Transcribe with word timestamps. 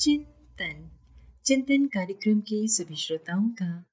चिंतन। 0.00 0.90
चिंतन 1.44 1.86
कार्यक्रम 1.86 2.40
के 2.40 2.68
सभी 2.68 2.96
श्रोताओं 2.96 3.48
का 3.48 3.84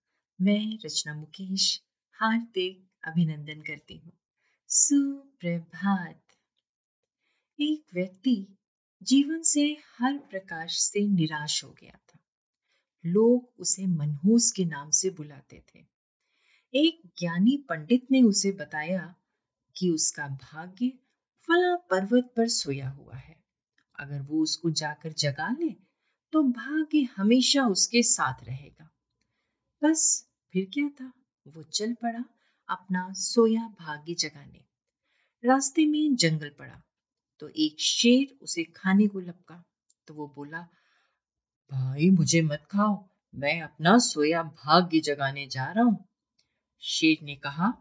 मैं 0.42 0.80
रचना 0.86 1.14
मुकेश 1.14 1.82
हार्दिक 2.12 2.90
अभिनंदन 3.04 3.62
करती 3.62 3.98
हूँ। 3.98 4.14
सुप्रभात। 4.68 6.22
एक 7.60 7.86
व्यक्ति 7.94 8.58
जीवन 9.04 9.42
से 9.42 9.78
हर 10.00 10.18
प्रकार 10.18 10.68
से 10.68 11.08
निराश 11.08 11.64
हो 11.64 11.70
गया 11.70 12.00
था। 12.14 12.20
लोग 13.06 13.54
उसे 13.60 13.86
मनहूस 13.86 14.52
के 14.52 14.66
नाम 14.66 14.90
से 14.90 15.10
बुलाते 15.10 15.64
थे। 15.76 15.86
एक 16.74 17.02
ज्ञानी 17.20 17.58
पंडित 17.58 18.08
ने 18.12 18.22
उसे 18.22 18.52
बताया 18.52 19.16
कि 19.78 19.90
उसका 19.90 20.28
भाग्य 20.28 20.90
फला 21.48 21.76
पर्वत 21.76 22.34
पर 22.38 22.48
सोया 22.48 22.90
हुआ 22.90 23.16
है। 23.16 23.44
अगर 24.00 24.22
वो 24.22 24.44
उसको 24.44 24.70
जाकर 24.70 25.14
जगा 25.14 25.56
ले 25.60 25.85
तो 26.36 26.42
भाग्य 26.44 27.02
हमेशा 27.18 27.66
उसके 27.66 28.02
साथ 28.04 28.44
रहेगा। 28.44 28.90
बस 29.82 30.02
फिर 30.54 30.68
क्या 30.74 30.88
था? 30.90 31.12
वो 31.46 31.64
चल 31.64 31.94
पड़ा 31.94 32.24
अपना 32.70 33.14
सोया 33.14 33.62
भाग्य 33.80 34.14
जगाने। 34.14 34.64
रास्ते 35.44 35.86
में 35.86 36.16
जंगल 36.16 36.50
पड़ा 36.50 36.82
तो 37.42 37.50
एक 37.58 37.80
शेर 37.80 38.36
उसे 38.42 38.64
खाने 38.64 39.08
को 39.08 39.20
लपका 39.20 39.64
तो 40.08 40.14
वो 40.14 40.28
बोला, 40.36 40.62
भाई 41.72 42.10
मुझे 42.10 42.42
मत 42.42 42.68
खाओ, 42.72 43.04
मैं 43.36 43.62
अपना 43.62 43.98
सोया 43.98 44.44
भाग्य 44.44 45.00
जगाने 45.00 45.48
जा 45.48 45.72
रहा 45.72 45.84
हूँ। 45.84 46.06
शेर 46.84 47.26
ने 47.26 47.36
कहा, 47.36 47.72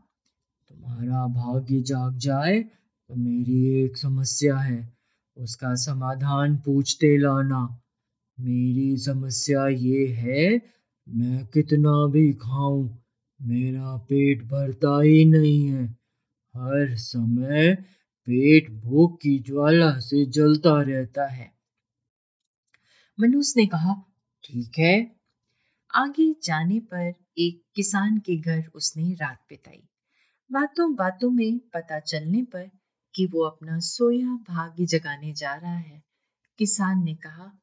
तुम्हारा 0.70 1.26
भाग्य 1.34 1.82
जाग 1.82 2.18
जाए 2.18 2.58
तो 2.60 3.14
मेरी 3.14 3.84
एक 3.84 3.96
समस्या 3.96 4.58
है, 4.58 4.92
उसका 5.36 5.74
समाधान 5.74 6.56
पूछते 6.56 7.16
लाना। 7.18 7.80
मेरी 8.40 8.96
समस्या 8.96 9.68
ये 9.68 10.06
है, 10.06 10.62
मैं 11.08 11.46
कितना 11.46 12.06
भी 12.06 12.32
खाऊं, 12.32 12.96
मेरा 13.42 13.96
पेट 13.96 14.42
भरता 14.42 15.02
ही 15.02 15.24
नहीं 15.24 15.68
है। 15.68 15.84
हर 16.56 16.96
समय 16.96 17.74
पेट 18.26 18.70
भूख 18.70 19.20
की 19.20 19.38
ज्वाला 19.38 19.98
से 19.98 20.26
जलता 20.26 20.82
रहता 20.82 21.26
है। 21.26 21.54
मनुष्य 23.20 23.60
ने 23.60 23.66
कहा, 23.66 23.94
ठीक 24.44 24.78
है। 24.78 25.16
आगे 25.94 26.36
जाने 26.44 26.80
पर 26.80 27.12
एक 27.38 27.62
किसान 27.74 28.18
के 28.18 28.36
घर 28.36 28.70
उसने 28.74 29.12
रात 29.12 29.38
बिताई। 29.48 29.88
बातों 30.52 30.94
बातों 30.94 31.30
में 31.30 31.58
पता 31.58 32.00
चलने 32.00 32.42
पर 32.42 32.70
कि 33.14 33.26
वो 33.26 33.44
अपना 33.44 33.78
सोया 33.78 34.44
भाग्य 34.48 34.86
जगाने 34.86 35.32
जा 35.32 35.54
रहा 35.54 35.78
है। 35.78 36.02
किसान 36.58 37.04
ने 37.04 37.14
कहा 37.14 37.60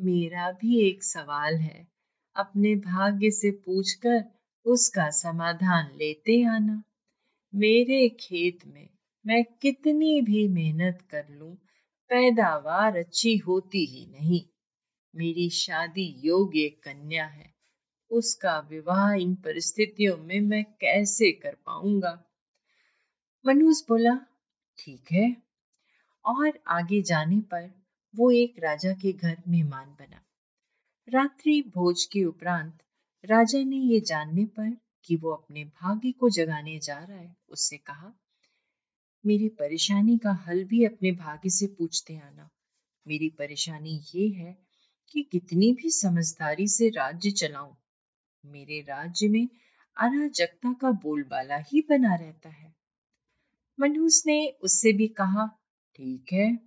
मेरा 0.00 0.52
भी 0.52 0.80
एक 0.88 1.04
सवाल 1.04 1.56
है। 1.56 1.88
अपने 2.36 2.74
भाग्य 2.74 3.30
से 3.30 3.50
पूछकर 3.50 4.24
उसका 4.66 5.10
समाधान 5.10 5.86
लेते 5.96 6.44
आना। 6.44 6.82
मेरे 7.54 8.08
खेत 8.08 8.58
में 8.66 8.88
मैं 9.26 9.44
कितनी 9.44 10.20
भी 10.20 10.48
मेहनत 10.48 11.08
कर 11.10 11.26
लूँ, 11.30 11.56
पैदावार 12.08 12.96
अच्छी 12.96 13.36
होती 13.36 13.84
ही 13.86 14.06
नहीं। 14.06 14.42
मेरी 15.16 15.50
शादी 15.50 16.20
योग्य 16.24 16.68
कन्या 16.68 17.26
है। 17.26 17.54
उसका 18.10 18.58
विवाह 18.70 19.12
इन 19.12 19.34
परिस्थितियों 19.34 20.16
में 20.16 20.40
मैं 20.40 20.64
कैसे 20.64 21.32
कर 21.32 21.56
पाऊँगा? 21.66 22.24
मनुष्य 23.46 23.86
बोला, 23.88 24.16
ठीक 24.78 25.12
है। 25.12 25.36
और 26.24 26.58
आगे 26.66 27.02
जाने 27.02 27.40
पर 27.40 27.85
वो 28.16 28.30
एक 28.30 28.58
राजा 28.58 28.92
के 28.92 29.12
घर 29.12 29.36
मेहमान 29.48 29.88
बना। 29.88 30.22
रात्रि 31.08 31.60
भोज 31.74 32.04
के 32.04 32.24
उपरांत 32.24 32.78
राजा 33.24 33.62
ने 33.64 33.76
ये 33.76 34.00
जानने 34.00 34.44
पर 34.44 34.76
कि 35.04 35.16
वो 35.16 35.30
अपने 35.30 35.64
भाग्य 35.64 36.12
को 36.12 36.30
जगाने 36.30 36.78
जा 36.78 36.98
रहा 36.98 37.18
है, 37.18 37.36
उससे 37.48 37.76
कहा, 37.76 38.12
मेरी 39.26 39.48
परेशानी 39.48 40.18
का 40.18 40.32
हल 40.32 40.64
भी 40.64 40.84
अपने 40.84 41.12
भाग्य 41.12 41.50
से 41.50 41.66
पूछते 41.66 42.16
आना। 42.16 42.48
मेरी 43.06 43.28
परेशानी 43.28 44.00
ये 44.14 44.28
है 44.28 44.56
कि 45.08 45.22
कितनी 45.22 45.72
भी 45.72 45.90
समझदारी 45.90 46.68
से 46.68 46.88
राज्य 46.88 47.30
चलाऊं, 47.30 47.74
मेरे 48.44 48.80
राज्य 48.80 49.28
में 49.28 49.48
अराजकता 49.96 50.72
का 50.72 50.90
बोलबाला 50.90 51.56
ही 51.56 51.80
बना 51.80 52.14
रहता 52.14 52.48
है 52.48 52.74
मनहूस 53.78 54.22
ने 54.26 54.48
उससे 54.62 54.92
भी 54.92 55.08
कहा, 55.08 55.46
ठीक 55.94 56.32
है 56.32 56.65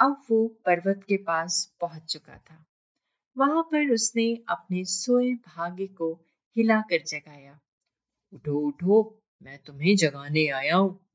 अब 0.00 0.22
वो 0.30 0.48
पर्वत 0.48 1.04
के 1.08 1.16
पास 1.16 1.76
पहुँच 1.80 2.02
चुका 2.02 2.38
था। 2.38 2.66
वहाँ 3.38 3.62
पर 3.62 3.92
उसने 3.92 4.44
अपने 4.48 4.84
सोए 4.84 5.34
भाग्य 5.34 5.86
को 5.86 6.26
हिलाकर 6.56 7.02
जगाया। 7.02 7.60
उठो 8.32 8.58
उठो, 8.58 9.22
मैं 9.42 9.58
तुम्हें 9.58 9.96
जगाने 9.96 10.48
आया 10.48 10.76
हूँ। 10.76 11.06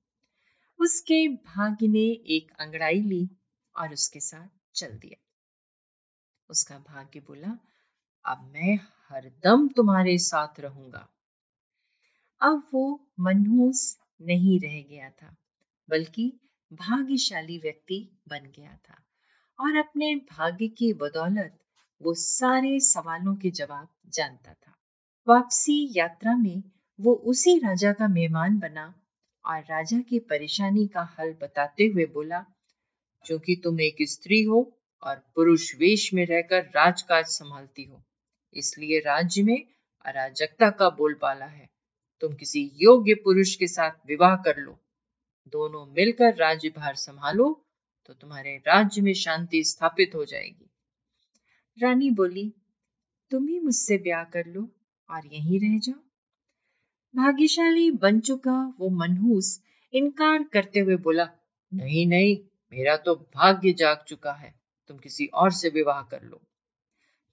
उसके 0.80 1.28
भाग्य 1.28 1.88
ने 1.88 2.06
एक 2.10 2.52
अंगड़ाई 2.60 3.02
ली 3.02 3.30
और 3.78 3.94
उसके 3.94 4.20
साथ 4.20 4.48
चल 4.76 4.88
दिया। 4.88 5.22
उसका 6.50 6.80
भाग्य 6.80 7.20
बोला, 7.20 7.58
अब 8.26 8.52
मैं 8.54 8.76
हरदम 9.10 9.68
तुम्हारे 9.68 10.18
साथ 10.18 10.60
रहूँगा। 10.60 11.10
अब 12.42 12.70
वो 12.74 13.10
मनहूस 13.20 14.00
नहीं 14.22 14.60
रह 14.60 14.82
गया 14.82 15.10
था, 15.10 15.38
बल्कि 15.90 16.40
भाग्यशाली 16.72 17.58
व्यक्ति 17.58 17.98
बन 18.30 18.52
गया 18.58 18.78
था 18.90 19.04
और 19.60 19.78
अपने 19.78 20.16
भाग्य 20.16 20.68
की 20.68 20.94
बदौलत 20.94 21.60
वो 22.02 22.14
सारे 22.14 22.80
सवालों 22.80 23.36
के 23.36 23.50
जवाब 23.50 23.88
जानता 24.10 24.54
था। 24.54 24.74
वापसी 25.28 25.78
यात्रा 25.96 26.36
में 26.38 26.64
वो 27.00 27.14
उसी 27.26 27.58
राजा 27.60 27.92
का 27.94 28.08
मेहमान 28.08 28.58
बना 28.60 28.94
और 29.46 29.60
राजा 29.62 30.00
की 30.00 30.20
परेशानी 30.20 30.88
का 30.88 31.16
हल 31.20 31.34
बताते 31.42 31.86
हुए 31.86 32.06
बोला 32.06 32.46
क्योंकि 33.26 33.56
तुम 33.56 33.82
एक 33.82 33.96
स्त्री 34.02 34.42
हो 34.44 34.62
और 35.04 35.16
पुरुष 35.36 35.76
वेश 35.76 36.14
में 36.14 36.26
रहकर 36.26 36.64
राजकाज 36.76 37.26
संभालती 37.26 37.84
हो, 37.84 38.02
इसलिए 38.54 39.00
राज्य 39.00 39.44
में 39.44 39.58
अराजकता 40.06 40.70
का 40.70 40.90
बोलबाला 40.90 41.46
है। 41.46 41.70
तुम 42.22 42.34
किसी 42.34 42.72
योग्य 42.76 43.14
पुरुष 43.14 43.56
के 43.56 43.68
साथ 43.68 44.08
विवाह 44.08 44.36
कर 44.36 44.58
लो 44.58 44.78
दोनों 45.54 45.86
मिलकर 45.86 46.36
राज्य 46.36 46.70
भार 46.70 46.96
संभालो 46.96 47.50
तो 48.06 48.14
तुम्हारे 48.14 48.56
राज्य 48.58 49.02
में 49.02 49.14
शांति 49.14 49.64
स्थापित 49.64 50.16
हो 50.16 50.26
जाएगी। 50.26 50.70
रानी 51.78 52.10
बोली, 52.12 52.54
तुम 53.32 53.48
ही 53.48 53.60
मुझसे 53.60 53.98
ब्याह 53.98 54.24
कर 54.24 54.46
लो 54.46 54.68
और 55.10 55.26
यहीं 55.28 55.60
रह 55.60 55.80
जाओ। 55.80 56.02
भाग्यशाली 57.14 57.90
बन 57.92 58.20
चुका 58.20 58.58
वो 58.80 58.90
मनहूस 58.90 59.60
इनकार 59.94 60.44
करते 60.44 60.80
हुए 60.80 60.96
बोला, 60.96 61.30
नहीं 61.72 62.06
नहीं, 62.08 62.38
मेरा 62.74 62.96
तो 62.98 63.16
भाग्य 63.16 63.74
जाग 63.74 64.04
चुका 64.08 64.34
है, 64.34 64.54
तुम 64.88 64.98
किसी 64.98 65.26
और 65.26 65.52
से 65.52 65.70
विवाह 65.70 66.02
कर 66.02 66.24
लो। 66.24 66.42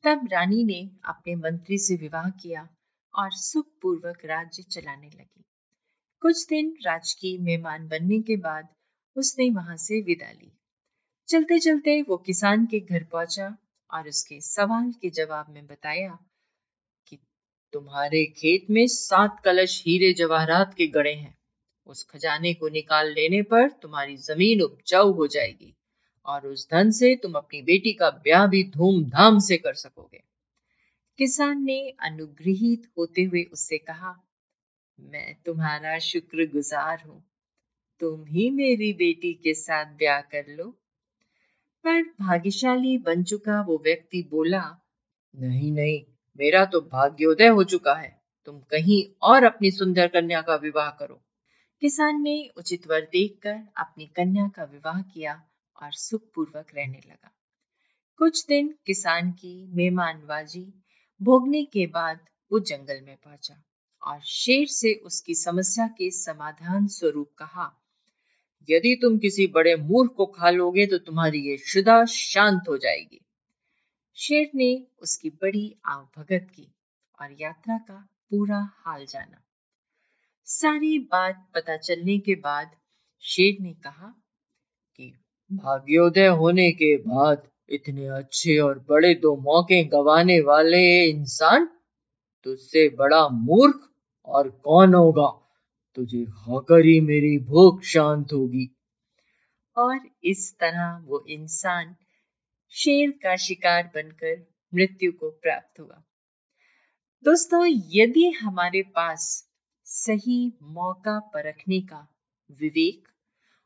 तब 0.05 0.29
रानी 0.33 0.65
ने 0.65 0.81
अपने 1.05 1.35
मंत्री 1.35 1.79
से 1.79 1.97
विवाह 1.97 2.29
किया 2.31 2.69
और 3.15 3.31
सुखपूर्वक 3.33 4.25
राज्य 4.25 4.63
चलाने 4.63 5.09
लगी। 5.09 5.45
कुछ 6.23 6.47
दिन 6.49 6.77
राजकीय 6.87 7.39
मेहमान 7.39 7.89
बनने 7.89 8.21
के 8.21 8.37
बाद 8.37 8.69
उसने 9.17 9.51
वहाँ 9.51 9.77
से 9.77 10.01
विदा 10.01 10.31
ली। 10.33 10.53
चलते 11.29 11.59
चलते 11.59 12.03
वो 12.03 12.17
किसान 12.17 12.67
के 12.67 12.81
घर 12.81 13.05
पहुँचा 13.05 13.57
और 13.91 14.09
उसके 14.09 14.41
सवाल 14.41 14.93
के 14.93 15.11
जवाब 15.11 15.47
में 15.51 15.67
बताया 15.67 16.19
कि 17.07 17.19
तुम्हारे 17.73 18.25
खेत 18.25 18.67
में 18.71 18.87
सात 18.87 19.43
कलश 19.45 19.83
हीरे 19.87 20.13
जवाहरात 20.13 20.75
के 20.75 20.87
गड़े 20.87 21.13
हैं। 21.13 21.39
उस 21.87 22.05
खजाने 22.05 22.55
को 22.55 22.69
निकाल 22.69 23.13
लेने 23.13 23.43
पर 23.43 23.69
तुम्हारी 23.69 24.17
ज़मीन 24.17 24.63
उपजाऊ 24.63 25.13
हो 25.13 25.27
जाएगी 25.27 25.75
और 26.27 26.47
उस 26.47 26.69
धन 26.71 26.91
से 26.91 27.17
तुम 27.17 27.33
अपनी 27.33 27.63
बेटी 27.63 27.93
का 27.93 28.11
ब्याह 28.11 28.47
भी 28.47 28.65
धूमधाम 28.65 29.39
से 29.39 29.57
कर 29.57 29.75
सकोगे। 29.75 30.23
किसान 31.19 31.65
ने 31.65 31.91
अनुग्रहित 31.91 32.91
होते 32.99 33.23
हुए 33.23 33.43
उससे 33.43 33.79
कहा 33.79 34.21
मैं 35.11 35.35
तुम्हारा 35.47 35.99
शुक्रगुजार 35.99 37.03
हूँ। 37.07 37.23
तुम 38.01 38.25
ही 38.25 38.51
मेरी 38.51 38.93
बेटी 38.93 39.35
के 39.35 39.55
साथ 39.55 39.85
ब्याह 39.85 40.21
कर 40.21 40.47
लो। 40.49 40.65
पर 41.85 42.03
भाग्यशाली 42.03 42.99
बन 42.99 43.25
चुका 43.25 43.61
वो 43.61 43.79
व्यक्ति 43.79 44.29
बोला, 44.31 44.79
नहीं 45.37 45.73
नहीं, 45.73 46.05
मेरा 46.41 46.65
तो 46.65 46.81
भाग्योदय 46.81 47.47
हो 47.47 47.65
चुका 47.65 47.95
है। 47.95 48.23
तुम 48.45 48.61
कहीं 48.61 49.17
और 49.23 49.45
अपनी 49.45 49.71
सुंदर 49.71 50.09
कन्या 50.09 50.43
का 50.43 50.57
विवाह 50.57 50.91
करो। 50.91 51.23
किसान 51.81 52.23
ने 52.23 52.51
उचित 52.57 52.87
वर 52.87 53.01
देखकर 53.01 53.61
अपनी 53.77 54.07
कन्या 54.07 54.49
का 54.49 54.65
विवाह 54.65 55.03
किया 55.03 55.43
और 55.83 55.93
सुखपूर्वक 55.93 56.67
रहने 56.75 57.01
लगा। 57.07 57.31
कुछ 58.17 58.47
दिन 58.47 58.75
किसान 58.87 59.33
की 59.33 59.67
मेहमानबाजी 59.67 60.83
भोगने 61.23 61.65
के 61.65 61.87
बाद 61.87 62.19
वो 62.53 62.59
जंगल 62.61 63.01
में 63.01 63.17
पहुँचा। 63.17 63.63
और 64.03 64.21
शेर 64.21 64.67
से 64.67 64.93
उसकी 65.05 65.35
समस्या 65.35 65.87
के 65.89 66.11
समाधान 66.11 66.87
स्वरूप 66.87 67.31
कहा, 67.39 67.71
यदि 68.69 68.95
तुम 69.03 69.19
किसी 69.19 69.47
बड़े 69.47 69.75
मूर्ख 69.77 70.13
को 70.13 70.27
खा 70.27 70.51
लोगे 70.51 70.87
तो 70.87 70.99
तुम्हारी 70.99 71.41
ये 71.41 71.57
शुदा 71.57 72.05
शांत 72.05 72.69
हो 72.69 72.77
जाएगी। 72.79 73.21
शेर 74.17 74.51
ने 74.55 74.87
उसकी 75.03 75.31
बड़ी 75.31 75.75
आवभगत 75.87 76.47
की 76.55 76.67
और 77.19 77.37
यात्रा 77.41 77.77
का 77.79 78.09
पूरा 78.31 78.59
हाल 78.77 79.07
जाना। 79.07 79.43
सारी 80.49 80.99
बात 81.13 81.47
पता 81.55 81.77
चलने 81.77 82.19
के 82.19 82.35
बाद 82.35 82.71
शेर 83.25 83.57
ने 83.61 83.73
कहा 83.75 84.15
कि 84.99 85.13
भाग्योदय 85.51 86.27
होने 86.27 86.71
के 86.73 86.97
बाद 86.97 87.49
इतने 87.69 88.07
अच्छे 88.09 88.59
और 88.59 88.85
बड़े 88.89 89.15
दो 89.15 89.37
मौके 89.37 89.83
गवाने 89.85 90.41
वाले 90.41 90.83
इंसान 91.05 91.69
तुझसे 92.47 92.89
बड़ा 92.89 93.29
मूर्ख 93.29 93.89
और 94.25 94.51
कौन 94.51 94.95
होगा? 94.95 95.29
तुझे 95.95 96.25
खाकर 96.25 96.85
ही 96.85 97.01
मेरी 97.01 97.39
भूख 97.39 97.83
शांत 97.83 98.33
होगी। 98.33 98.77
और 99.77 100.01
इस 100.25 100.57
तरह 100.61 100.99
वो 101.05 101.25
इंसान 101.29 101.97
शेर 102.71 103.11
का 103.11 103.37
शिकार 103.37 103.91
बनकर 103.95 104.47
मृत्यु 104.75 105.13
को 105.13 105.31
प्राप्त 105.31 105.81
हुआ। 105.81 106.03
दोस्तों, 107.25 107.67
यदि 107.69 108.31
हमारे 108.31 108.83
पास 108.83 109.49
सही 109.85 110.53
मौका 110.63 111.19
परखने 111.19 111.81
का 111.81 112.09
विवेक 112.51 113.09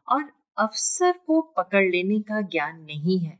और 0.08 0.32
अवसर 0.58 1.12
को 1.26 1.40
पकड़ 1.40 1.84
लेने 1.84 2.20
का 2.20 2.40
ज्ञान 2.40 2.80
नहीं 2.80 3.18
है 3.18 3.38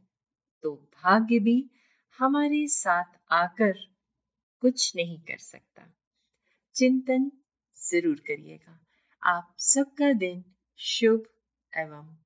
तो 0.62 0.74
भाग्य 0.74 1.38
भी 1.38 1.70
हमारे 2.18 2.66
साथ 2.66 3.04
आकर 3.30 3.72
कुछ 4.60 4.96
नहीं 4.96 5.18
कर 5.18 5.38
सकता। 5.38 5.82
चिंतन 6.76 7.30
ज़रूर 7.76 8.16
करिएगा। 8.16 8.80
आप 9.22 9.54
सबका 9.58 10.12
दिन 10.12 10.44
शुभ 10.78 11.26
एवं 11.72 12.16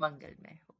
मंगलमय 0.00 0.58
हो। 0.64 0.79